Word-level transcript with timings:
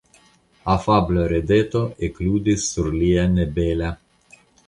Afabla 0.75 1.25
rideto 1.33 1.81
ekludis 2.09 2.65
sur 2.71 2.91
lia 2.97 3.27
nebela. 3.37 3.93